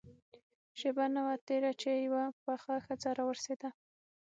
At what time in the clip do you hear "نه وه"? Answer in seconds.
1.15-1.35